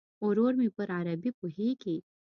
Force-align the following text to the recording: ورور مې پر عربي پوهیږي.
ورور 0.27 0.53
مې 0.59 0.69
پر 0.75 0.87
عربي 0.97 1.31
پوهیږي. 1.39 1.97